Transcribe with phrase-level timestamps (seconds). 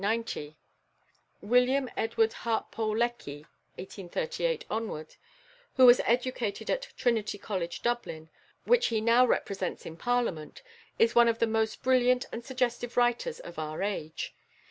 [1.43, 4.65] =William Edward Hartpole Lecky (1838 )=,
[5.75, 8.31] who was educated at Trinity College, Dublin,
[8.63, 10.63] which he now represents in Parliament,
[10.97, 14.33] is one of the most brilliant and suggestive writers of our age.